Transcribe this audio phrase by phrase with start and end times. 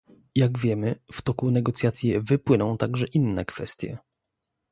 [0.35, 3.97] Jak wiemy, w toku negocjacji wypłyną także inne kwestie